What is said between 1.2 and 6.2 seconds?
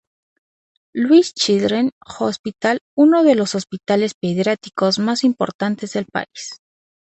Children's Hospital, uno de los hospitales pediátricos más importantes del